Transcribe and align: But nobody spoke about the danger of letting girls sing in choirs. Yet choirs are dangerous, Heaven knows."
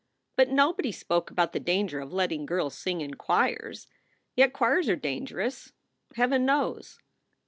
But 0.35 0.49
nobody 0.49 0.91
spoke 0.91 1.29
about 1.29 1.51
the 1.53 1.59
danger 1.59 1.99
of 1.99 2.11
letting 2.11 2.47
girls 2.47 2.75
sing 2.75 3.01
in 3.01 3.13
choirs. 3.13 3.85
Yet 4.35 4.51
choirs 4.51 4.89
are 4.89 4.95
dangerous, 4.95 5.73
Heaven 6.15 6.43
knows." 6.43 6.97